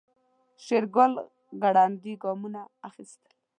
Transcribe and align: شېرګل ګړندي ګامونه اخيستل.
شېرګل 0.63 1.11
ګړندي 1.61 2.13
ګامونه 2.23 2.61
اخيستل. 2.89 3.31